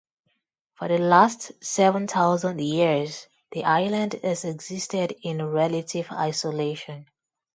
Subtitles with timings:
[0.73, 7.05] For the last seven thousand years the island has existed in relative isolation.